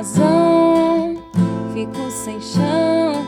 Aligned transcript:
razão, 0.00 1.14
fico 1.74 2.10
sem 2.10 2.40
chão. 2.40 3.26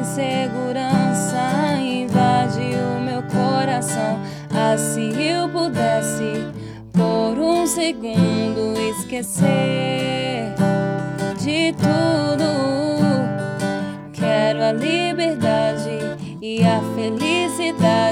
Insegurança 0.00 1.76
invade 1.78 2.60
o 2.60 3.00
meu 3.00 3.22
coração. 3.22 4.18
Ah, 4.52 4.76
se 4.76 5.00
eu 5.00 5.48
pudesse 5.48 6.52
por 6.92 7.38
um 7.38 7.64
segundo 7.64 8.76
esquecer 8.98 10.52
de 11.38 11.72
tudo, 11.74 12.50
quero 14.12 14.62
a 14.64 14.72
liberdade 14.72 16.00
e 16.42 16.62
a 16.64 16.80
felicidade 16.96 18.03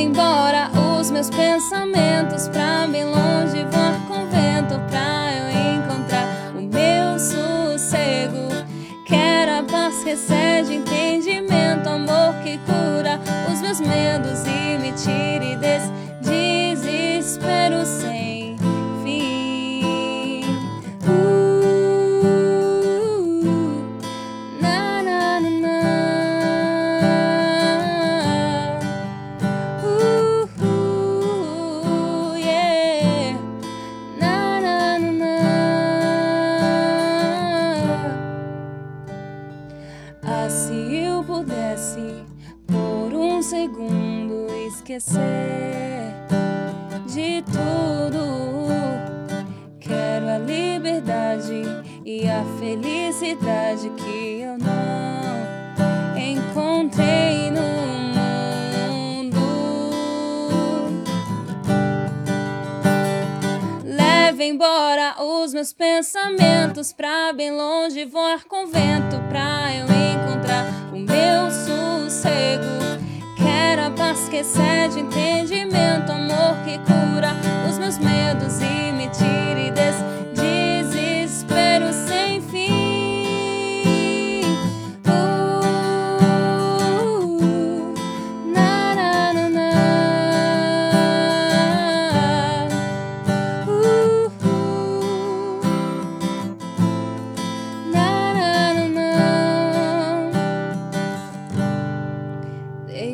embora 0.00 0.70
os 0.98 1.10
meus 1.10 1.28
pensamentos 1.28 2.48
pra 2.48 2.86
bem 2.86 3.04
longe, 3.04 3.64
voar 3.70 4.00
com 4.08 4.26
vento 4.26 4.80
pra 4.88 5.32
eu 5.36 5.76
encontrar 5.76 6.26
o 6.56 6.62
meu 6.62 7.18
sossego. 7.18 8.48
Quero 9.06 9.58
a 9.58 9.62
paz 9.62 10.02
que 10.02 10.10
excede 10.10 10.74
entendimento, 10.74 11.88
amor 11.88 12.34
que 12.42 12.58
cura 12.58 13.20
os 13.52 13.60
meus 13.60 13.80
medos 13.80 14.39
Ah, 40.32 40.48
se 40.48 40.72
eu 40.72 41.24
pudesse 41.24 42.24
por 42.68 43.12
um 43.12 43.42
segundo 43.42 44.46
esquecer 44.68 46.14
de 47.04 47.42
tudo, 47.42 48.68
quero 49.80 50.28
a 50.28 50.38
liberdade 50.38 51.62
e 52.04 52.28
a 52.28 52.44
felicidade 52.60 53.90
que 53.90 54.42
eu 54.42 54.56
não 54.56 56.16
encontrei 56.16 57.50
no 57.50 57.62
mundo. 59.24 59.40
Leve 63.84 64.44
embora 64.44 65.20
os 65.20 65.52
meus 65.52 65.72
pensamentos 65.72 66.92
pra 66.92 67.32
bem 67.32 67.50
longe 67.50 68.04
voar 68.04 68.44
com 68.44 68.68
vento 68.68 69.20
pra 69.28 69.74
eu 69.74 69.86
encontrar 69.86 70.09
excede 74.40 75.00
entendimento, 75.00 76.12
amor 76.12 76.56
que 76.64 76.78
cura 76.78 77.09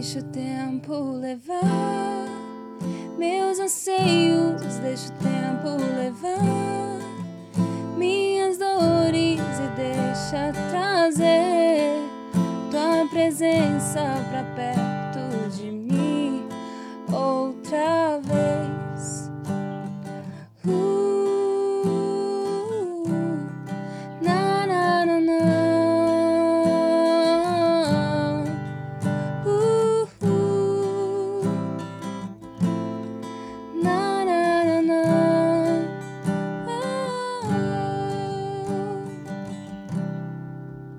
Deixa 0.06 0.20
o 0.20 0.30
tempo 0.30 0.94
levar 1.18 2.28
meus 3.18 3.58
anseios, 3.58 4.76
deixa 4.80 5.08
o 5.08 5.16
tempo 5.16 5.68
levar 5.96 7.00
minhas 7.98 8.56
dores 8.56 9.40
e 9.40 9.68
deixa 9.74 10.52
trazer 10.70 11.98
tua 12.70 13.08
presença 13.10 14.04
pra 14.30 14.44
perto. 14.54 14.95